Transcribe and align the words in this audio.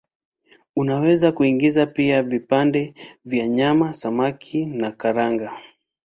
Unaweza 0.75 1.31
kuingiza 1.31 1.85
pia 1.85 2.23
vipande 2.23 2.93
vya 3.25 3.47
nyama, 3.47 3.93
samaki 3.93 4.65
na 4.65 4.91
karanga. 4.91 5.57